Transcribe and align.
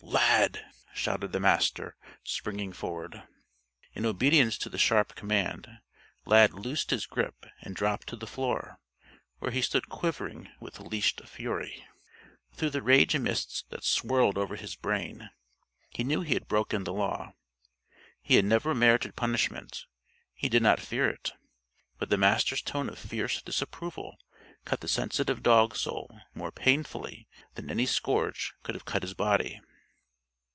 "Lad!" 0.03 0.65
shouted 0.93 1.31
the 1.31 1.39
Master, 1.39 1.95
springing 2.23 2.73
forward. 2.73 3.23
In 3.93 4.05
obedience 4.05 4.57
to 4.57 4.69
the 4.69 4.77
sharp 4.77 5.15
command, 5.15 5.79
Lad 6.25 6.53
loosed 6.53 6.89
his 6.89 7.05
grip 7.05 7.45
and 7.61 7.75
dropped 7.75 8.07
to 8.07 8.15
the 8.17 8.27
floor 8.27 8.79
where 9.39 9.51
he 9.51 9.61
stood 9.61 9.87
quivering 9.87 10.49
with 10.59 10.79
leashed 10.81 11.21
fury. 11.21 11.85
Through 12.53 12.71
the 12.71 12.81
rage 12.81 13.15
mists 13.17 13.63
that 13.69 13.83
swirled 13.85 14.37
over 14.37 14.57
his 14.57 14.75
brain, 14.75 15.29
he 15.91 16.03
knew 16.03 16.21
he 16.21 16.33
had 16.33 16.47
broken 16.49 16.83
the 16.83 16.93
Law. 16.93 17.33
He 18.21 18.35
had 18.35 18.45
never 18.45 18.75
merited 18.75 19.15
punishment. 19.15 19.85
He 20.33 20.49
did 20.49 20.63
not 20.63 20.81
fear 20.81 21.07
it. 21.09 21.31
But 21.99 22.09
the 22.09 22.17
Master's 22.17 22.61
tone 22.61 22.89
of 22.89 22.99
fierce 22.99 23.41
disapproval 23.41 24.17
cut 24.65 24.81
the 24.81 24.87
sensitive 24.89 25.41
dog 25.43 25.75
soul 25.77 26.19
more 26.33 26.51
painfully 26.51 27.27
than 27.55 27.69
any 27.69 27.85
scourge 27.85 28.53
could 28.63 28.75
have 28.75 28.85
cut 28.85 29.03
his 29.03 29.13
body. 29.13 29.61